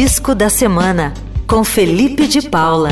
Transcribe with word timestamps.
Disco 0.00 0.32
da 0.32 0.48
Semana, 0.48 1.12
com 1.44 1.64
Felipe 1.64 2.28
de 2.28 2.48
Paula. 2.48 2.90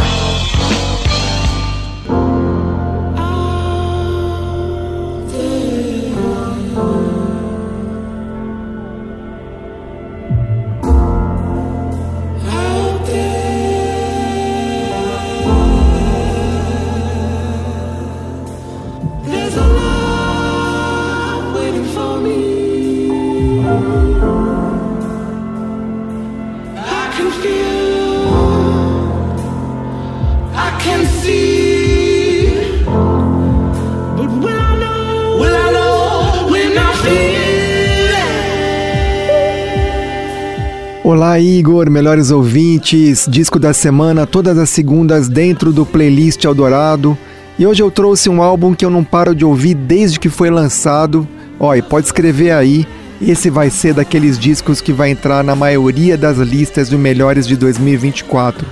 Olá, 41.16 41.40
Igor, 41.40 41.88
melhores 41.88 42.30
ouvintes, 42.30 43.26
disco 43.26 43.58
da 43.58 43.72
semana, 43.72 44.26
todas 44.26 44.58
as 44.58 44.68
segundas 44.68 45.30
dentro 45.30 45.72
do 45.72 45.86
playlist 45.86 46.44
Eldorado. 46.44 47.16
E 47.58 47.66
hoje 47.66 47.82
eu 47.82 47.90
trouxe 47.90 48.28
um 48.28 48.42
álbum 48.42 48.74
que 48.74 48.84
eu 48.84 48.90
não 48.90 49.02
paro 49.02 49.34
de 49.34 49.42
ouvir 49.42 49.72
desde 49.72 50.20
que 50.20 50.28
foi 50.28 50.50
lançado. 50.50 51.26
E 51.74 51.80
pode 51.80 52.04
escrever 52.04 52.50
aí, 52.50 52.86
esse 53.18 53.48
vai 53.48 53.70
ser 53.70 53.94
daqueles 53.94 54.38
discos 54.38 54.82
que 54.82 54.92
vai 54.92 55.08
entrar 55.08 55.42
na 55.42 55.56
maioria 55.56 56.18
das 56.18 56.36
listas 56.36 56.90
de 56.90 56.98
melhores 56.98 57.46
de 57.46 57.56
2024. 57.56 58.66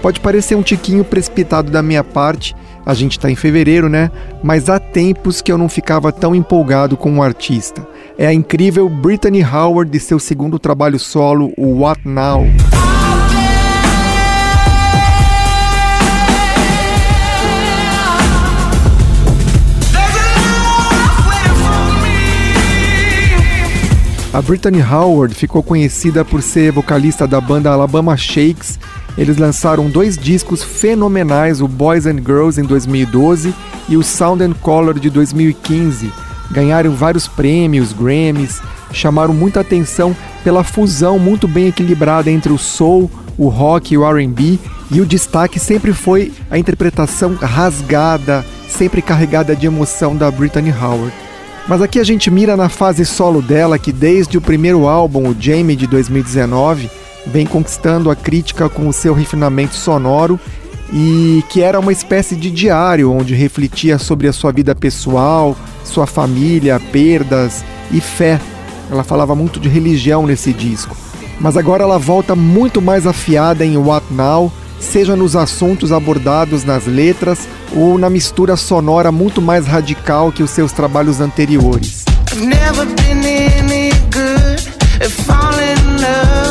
Pode 0.00 0.20
parecer 0.20 0.54
um 0.54 0.62
tiquinho 0.62 1.02
precipitado 1.02 1.68
da 1.68 1.82
minha 1.82 2.04
parte, 2.04 2.54
a 2.86 2.94
gente 2.94 3.18
está 3.18 3.28
em 3.28 3.34
fevereiro, 3.34 3.88
né? 3.88 4.08
Mas 4.40 4.70
há 4.70 4.78
tempos 4.78 5.42
que 5.42 5.50
eu 5.50 5.58
não 5.58 5.68
ficava 5.68 6.12
tão 6.12 6.32
empolgado 6.32 6.96
com 6.96 7.10
um 7.10 7.20
artista 7.20 7.84
é 8.18 8.26
a 8.26 8.34
incrível 8.34 8.88
Brittany 8.88 9.44
Howard 9.44 9.92
de 9.92 10.00
seu 10.00 10.18
segundo 10.18 10.58
trabalho 10.58 10.98
solo, 10.98 11.52
o 11.56 11.82
What 11.82 12.00
Now. 12.04 12.44
A 24.32 24.42
Brittany 24.42 24.82
Howard 24.82 25.32
ficou 25.34 25.62
conhecida 25.62 26.24
por 26.24 26.42
ser 26.42 26.72
vocalista 26.72 27.24
da 27.24 27.40
banda 27.40 27.70
Alabama 27.70 28.16
Shakes. 28.16 28.80
Eles 29.16 29.36
lançaram 29.36 29.88
dois 29.88 30.18
discos 30.18 30.64
fenomenais, 30.64 31.60
o 31.60 31.68
Boys 31.68 32.04
and 32.04 32.18
Girls 32.18 32.60
em 32.60 32.64
2012 32.64 33.54
e 33.88 33.96
o 33.96 34.02
Sound 34.02 34.42
and 34.42 34.54
Color 34.54 34.98
de 34.98 35.08
2015 35.08 36.27
ganharam 36.50 36.92
vários 36.92 37.28
prêmios, 37.28 37.92
Grammys, 37.92 38.60
chamaram 38.92 39.34
muita 39.34 39.60
atenção 39.60 40.16
pela 40.42 40.64
fusão 40.64 41.18
muito 41.18 41.46
bem 41.46 41.68
equilibrada 41.68 42.30
entre 42.30 42.52
o 42.52 42.58
soul, 42.58 43.10
o 43.36 43.48
rock 43.48 43.94
e 43.94 43.98
o 43.98 44.04
R&B, 44.04 44.58
e 44.90 45.00
o 45.00 45.06
destaque 45.06 45.58
sempre 45.58 45.92
foi 45.92 46.32
a 46.50 46.58
interpretação 46.58 47.34
rasgada, 47.34 48.44
sempre 48.68 49.02
carregada 49.02 49.54
de 49.54 49.66
emoção 49.66 50.16
da 50.16 50.30
Brittany 50.30 50.72
Howard. 50.72 51.12
Mas 51.68 51.82
aqui 51.82 52.00
a 52.00 52.04
gente 52.04 52.30
mira 52.30 52.56
na 52.56 52.70
fase 52.70 53.04
solo 53.04 53.42
dela, 53.42 53.78
que 53.78 53.92
desde 53.92 54.38
o 54.38 54.40
primeiro 54.40 54.88
álbum, 54.88 55.28
o 55.28 55.36
Jamie 55.38 55.76
de 55.76 55.86
2019, 55.86 56.90
vem 57.26 57.46
conquistando 57.46 58.10
a 58.10 58.16
crítica 58.16 58.70
com 58.70 58.88
o 58.88 58.92
seu 58.92 59.12
refinamento 59.12 59.74
sonoro 59.74 60.40
e 60.92 61.44
que 61.48 61.62
era 61.62 61.78
uma 61.78 61.92
espécie 61.92 62.34
de 62.36 62.50
diário 62.50 63.12
onde 63.12 63.34
refletia 63.34 63.98
sobre 63.98 64.28
a 64.28 64.32
sua 64.32 64.52
vida 64.52 64.74
pessoal, 64.74 65.56
sua 65.84 66.06
família, 66.06 66.80
perdas 66.92 67.64
e 67.90 68.00
fé. 68.00 68.40
Ela 68.90 69.04
falava 69.04 69.34
muito 69.34 69.60
de 69.60 69.68
religião 69.68 70.26
nesse 70.26 70.52
disco. 70.52 70.96
Mas 71.40 71.56
agora 71.56 71.84
ela 71.84 71.98
volta 71.98 72.34
muito 72.34 72.80
mais 72.80 73.06
afiada 73.06 73.64
em 73.64 73.76
What 73.76 74.06
Now, 74.10 74.52
seja 74.80 75.14
nos 75.14 75.36
assuntos 75.36 75.92
abordados 75.92 76.64
nas 76.64 76.86
letras 76.86 77.46
ou 77.74 77.98
na 77.98 78.10
mistura 78.10 78.56
sonora 78.56 79.12
muito 79.12 79.40
mais 79.40 79.66
radical 79.66 80.32
que 80.32 80.42
os 80.42 80.50
seus 80.50 80.72
trabalhos 80.72 81.20
anteriores. 81.20 82.04
so 85.00 86.47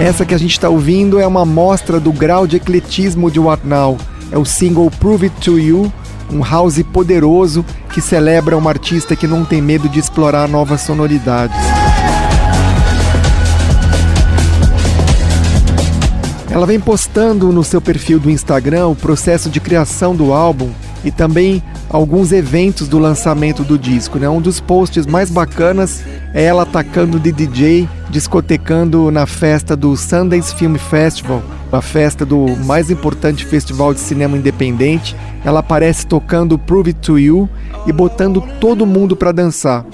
Essa 0.00 0.26
que 0.26 0.34
a 0.34 0.38
gente 0.38 0.50
está 0.50 0.68
ouvindo 0.68 1.20
é 1.20 1.26
uma 1.26 1.46
mostra 1.46 2.00
do 2.00 2.12
grau 2.12 2.46
de 2.46 2.56
ecletismo 2.56 3.30
de 3.30 3.38
What. 3.38 3.62
É 4.32 4.38
o 4.38 4.46
single 4.46 4.90
Prove 4.90 5.26
It 5.26 5.40
To 5.42 5.58
You, 5.58 5.92
um 6.30 6.42
house 6.42 6.82
poderoso 6.90 7.62
que 7.92 8.00
celebra 8.00 8.56
uma 8.56 8.70
artista 8.70 9.14
que 9.14 9.26
não 9.26 9.44
tem 9.44 9.60
medo 9.60 9.90
de 9.90 9.98
explorar 9.98 10.48
novas 10.48 10.80
sonoridades. 10.80 11.54
Ela 16.50 16.66
vem 16.66 16.80
postando 16.80 17.52
no 17.52 17.62
seu 17.62 17.80
perfil 17.80 18.18
do 18.18 18.30
Instagram 18.30 18.88
o 18.88 18.96
processo 18.96 19.50
de 19.50 19.60
criação 19.60 20.16
do 20.16 20.32
álbum 20.32 20.70
e 21.04 21.10
também 21.10 21.62
alguns 21.88 22.32
eventos 22.32 22.88
do 22.88 22.98
lançamento 22.98 23.62
do 23.62 23.78
disco. 23.78 24.18
Né? 24.18 24.28
Um 24.28 24.40
dos 24.40 24.60
posts 24.60 25.06
mais 25.06 25.30
bacanas 25.30 26.02
é 26.34 26.44
ela 26.44 26.62
atacando 26.62 27.18
de 27.18 27.32
DJ, 27.32 27.88
discotecando 28.10 29.10
na 29.10 29.26
festa 29.26 29.76
do 29.76 29.96
Sundance 29.96 30.54
Film 30.54 30.76
Festival, 30.76 31.42
a 31.70 31.80
festa 31.80 32.24
do 32.24 32.46
mais 32.64 32.90
importante 32.90 33.44
festival 33.44 33.94
de 33.94 34.00
cinema 34.00 34.36
independente. 34.36 35.16
Ela 35.44 35.60
aparece 35.60 36.06
tocando 36.06 36.58
Prove 36.58 36.90
It 36.90 37.00
To 37.00 37.18
You 37.18 37.48
e 37.86 37.92
botando 37.92 38.42
todo 38.60 38.86
mundo 38.86 39.16
para 39.16 39.32
dançar. 39.32 39.84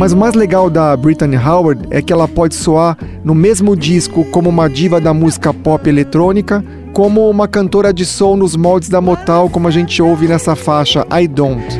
Mas 0.00 0.14
o 0.14 0.16
mais 0.16 0.32
legal 0.34 0.70
da 0.70 0.96
Brittany 0.96 1.36
Howard 1.36 1.86
é 1.90 2.00
que 2.00 2.10
ela 2.10 2.26
pode 2.26 2.54
soar 2.54 2.96
no 3.22 3.34
mesmo 3.34 3.76
disco 3.76 4.24
como 4.30 4.48
uma 4.48 4.66
diva 4.66 4.98
da 4.98 5.12
música 5.12 5.52
pop 5.52 5.86
eletrônica, 5.86 6.64
como 6.94 7.28
uma 7.28 7.46
cantora 7.46 7.92
de 7.92 8.06
soul 8.06 8.34
nos 8.34 8.56
moldes 8.56 8.88
da 8.88 8.98
Motown, 8.98 9.50
como 9.50 9.68
a 9.68 9.70
gente 9.70 10.00
ouve 10.00 10.26
nessa 10.26 10.56
faixa 10.56 11.06
I 11.12 11.28
Don't. 11.28 11.79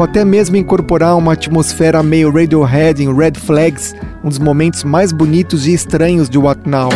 Ou 0.00 0.04
até 0.04 0.24
mesmo 0.24 0.56
incorporar 0.56 1.14
uma 1.14 1.34
atmosfera 1.34 2.02
meio 2.02 2.32
Radiohead 2.32 3.04
em 3.04 3.14
Red 3.14 3.34
Flags, 3.34 3.94
um 4.24 4.30
dos 4.30 4.38
momentos 4.38 4.82
mais 4.82 5.12
bonitos 5.12 5.66
e 5.66 5.74
estranhos 5.74 6.30
de 6.30 6.38
What 6.38 6.62
Now. 6.66 6.88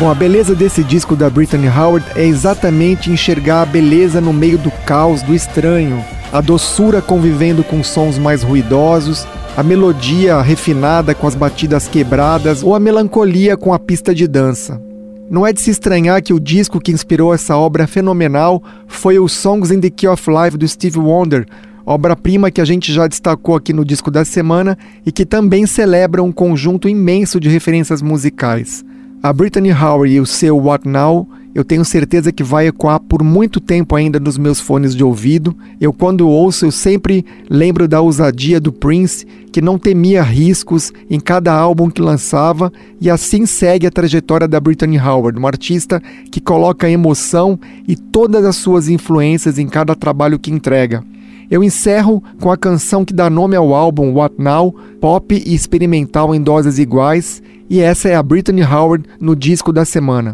Bom, 0.00 0.10
a 0.10 0.14
beleza 0.14 0.54
desse 0.54 0.82
disco 0.82 1.14
da 1.14 1.28
Brittany 1.28 1.68
Howard 1.68 2.06
é 2.16 2.24
exatamente 2.24 3.10
enxergar 3.10 3.60
a 3.60 3.66
beleza 3.66 4.18
no 4.18 4.32
meio 4.32 4.56
do 4.56 4.70
caos, 4.86 5.20
do 5.20 5.34
estranho, 5.34 6.02
a 6.32 6.40
doçura 6.40 7.02
convivendo 7.02 7.62
com 7.62 7.84
sons 7.84 8.16
mais 8.16 8.42
ruidosos, 8.42 9.26
a 9.54 9.62
melodia 9.62 10.40
refinada 10.40 11.14
com 11.14 11.26
as 11.26 11.34
batidas 11.34 11.86
quebradas 11.86 12.62
ou 12.62 12.74
a 12.74 12.80
melancolia 12.80 13.58
com 13.58 13.74
a 13.74 13.78
pista 13.78 14.14
de 14.14 14.26
dança. 14.26 14.80
Não 15.28 15.46
é 15.46 15.52
de 15.52 15.60
se 15.60 15.70
estranhar 15.70 16.22
que 16.22 16.32
o 16.32 16.40
disco 16.40 16.80
que 16.80 16.92
inspirou 16.92 17.34
essa 17.34 17.54
obra 17.58 17.86
fenomenal 17.86 18.62
foi 18.88 19.18
o 19.18 19.28
Songs 19.28 19.70
in 19.70 19.80
the 19.80 19.90
Key 19.90 20.08
of 20.08 20.24
Life 20.30 20.56
do 20.56 20.66
Steve 20.66 20.98
Wonder, 20.98 21.44
obra-prima 21.84 22.50
que 22.50 22.62
a 22.62 22.64
gente 22.64 22.90
já 22.90 23.06
destacou 23.06 23.54
aqui 23.54 23.74
no 23.74 23.84
disco 23.84 24.10
da 24.10 24.24
semana 24.24 24.78
e 25.04 25.12
que 25.12 25.26
também 25.26 25.66
celebra 25.66 26.22
um 26.22 26.32
conjunto 26.32 26.88
imenso 26.88 27.38
de 27.38 27.50
referências 27.50 28.00
musicais. 28.00 28.82
A 29.22 29.34
Brittany 29.34 29.70
Howard 29.70 30.14
e 30.14 30.18
o 30.18 30.24
seu 30.24 30.56
What 30.56 30.88
Now, 30.88 31.28
eu 31.54 31.62
tenho 31.62 31.84
certeza 31.84 32.32
que 32.32 32.42
vai 32.42 32.68
ecoar 32.68 32.98
por 32.98 33.22
muito 33.22 33.60
tempo 33.60 33.94
ainda 33.94 34.18
nos 34.18 34.38
meus 34.38 34.58
fones 34.58 34.96
de 34.96 35.04
ouvido. 35.04 35.54
Eu, 35.78 35.92
quando 35.92 36.26
ouço, 36.26 36.64
eu 36.64 36.70
sempre 36.70 37.26
lembro 37.50 37.86
da 37.86 38.00
ousadia 38.00 38.58
do 38.58 38.72
Prince, 38.72 39.26
que 39.52 39.60
não 39.60 39.78
temia 39.78 40.22
riscos 40.22 40.90
em 41.10 41.20
cada 41.20 41.52
álbum 41.52 41.90
que 41.90 42.00
lançava, 42.00 42.72
e 42.98 43.10
assim 43.10 43.44
segue 43.44 43.86
a 43.86 43.90
trajetória 43.90 44.48
da 44.48 44.58
Brittany 44.58 44.98
Howard, 44.98 45.38
uma 45.38 45.48
artista 45.48 46.02
que 46.32 46.40
coloca 46.40 46.88
emoção 46.88 47.60
e 47.86 47.96
todas 47.96 48.42
as 48.46 48.56
suas 48.56 48.88
influências 48.88 49.58
em 49.58 49.68
cada 49.68 49.94
trabalho 49.94 50.38
que 50.38 50.50
entrega. 50.50 51.04
Eu 51.50 51.64
encerro 51.64 52.22
com 52.40 52.50
a 52.52 52.56
canção 52.56 53.04
que 53.04 53.12
dá 53.12 53.28
nome 53.28 53.56
ao 53.56 53.74
álbum 53.74 54.12
What 54.14 54.36
Now, 54.38 54.72
pop 55.00 55.34
e 55.34 55.52
experimental 55.52 56.32
em 56.32 56.40
doses 56.40 56.78
iguais, 56.78 57.42
e 57.68 57.80
essa 57.80 58.08
é 58.08 58.14
a 58.14 58.22
Brittany 58.22 58.62
Howard 58.62 59.04
no 59.20 59.34
disco 59.34 59.72
da 59.72 59.84
semana. 59.84 60.32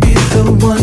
questions 0.00 0.79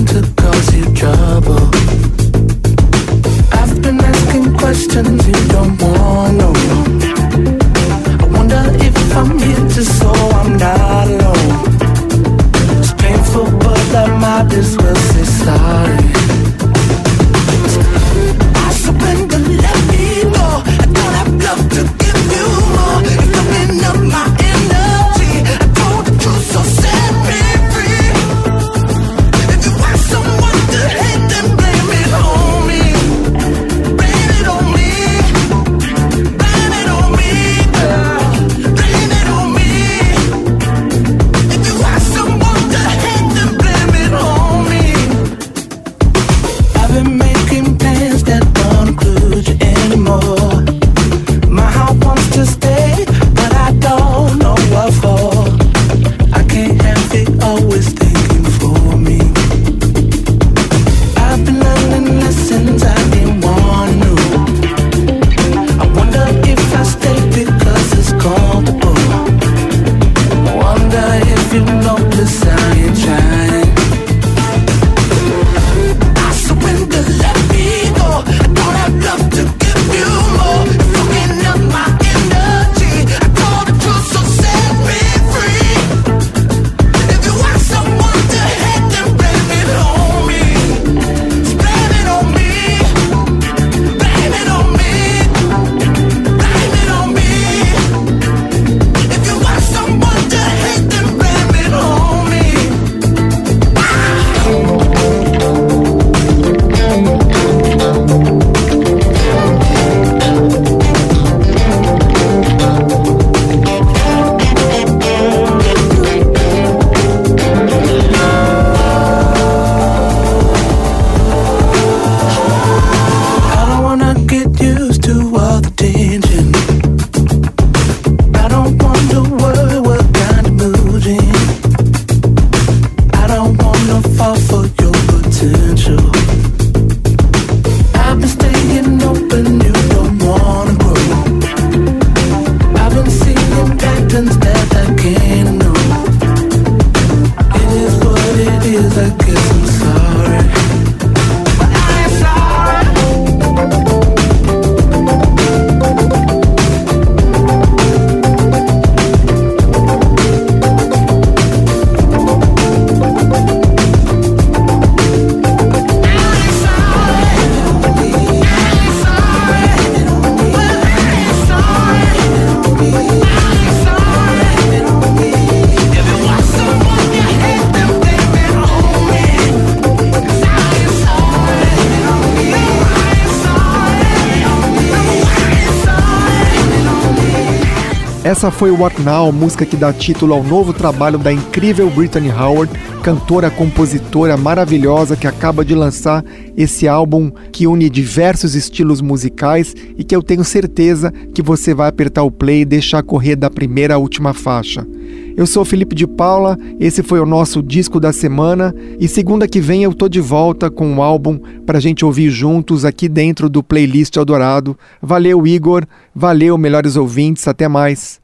Essa 188.27 188.51
foi 188.51 188.71
What 188.71 189.01
Now, 189.03 189.31
música 189.31 189.65
que 189.65 189.77
dá 189.77 189.93
título 189.93 190.33
ao 190.33 190.43
novo 190.43 190.73
trabalho 190.73 191.17
da 191.17 191.31
incrível 191.31 191.89
Brittany 191.89 192.29
Howard, 192.29 192.69
cantora, 193.01 193.49
compositora 193.49 194.35
maravilhosa 194.35 195.15
que 195.15 195.25
acaba 195.25 195.63
de 195.63 195.73
lançar 195.73 196.25
esse 196.57 196.89
álbum 196.89 197.31
que 197.53 197.67
une 197.67 197.89
diversos 197.89 198.53
estilos 198.53 198.99
musicais 198.99 199.73
e 199.97 200.03
que 200.03 200.13
eu 200.13 200.21
tenho 200.21 200.43
certeza 200.43 201.09
que 201.33 201.41
você 201.41 201.73
vai 201.73 201.87
apertar 201.87 202.23
o 202.23 202.29
play 202.29 202.63
e 202.63 202.65
deixar 202.65 203.01
correr 203.01 203.37
da 203.37 203.49
primeira 203.49 203.95
à 203.95 203.97
última 203.97 204.33
faixa. 204.33 204.85
Eu 205.35 205.45
sou 205.45 205.63
Felipe 205.63 205.95
de 205.95 206.07
Paula, 206.07 206.57
esse 206.79 207.03
foi 207.03 207.19
o 207.19 207.25
nosso 207.25 207.61
disco 207.61 207.99
da 207.99 208.11
semana 208.11 208.73
e 208.99 209.07
segunda 209.07 209.47
que 209.47 209.61
vem 209.61 209.83
eu 209.83 209.93
tô 209.93 210.09
de 210.09 210.19
volta 210.19 210.71
com 210.71 210.87
um 210.87 211.01
álbum 211.01 211.39
pra 211.65 211.79
gente 211.79 212.03
ouvir 212.03 212.29
juntos 212.29 212.83
aqui 212.83 213.07
dentro 213.07 213.47
do 213.47 213.61
playlist 213.61 214.15
Eldorado. 214.15 214.77
Valeu, 215.01 215.45
Igor, 215.45 215.85
valeu, 216.15 216.57
melhores 216.57 216.95
ouvintes, 216.95 217.47
até 217.47 217.67
mais. 217.67 218.19